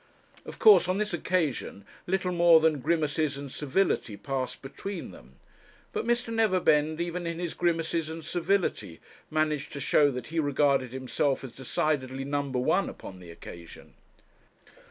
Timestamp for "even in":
6.99-7.37